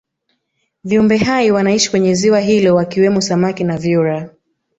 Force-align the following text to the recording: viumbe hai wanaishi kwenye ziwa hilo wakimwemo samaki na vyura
viumbe 0.83 1.17
hai 1.17 1.51
wanaishi 1.51 1.89
kwenye 1.89 2.13
ziwa 2.15 2.39
hilo 2.39 2.75
wakimwemo 2.75 3.21
samaki 3.21 3.63
na 3.63 3.77
vyura 3.77 4.29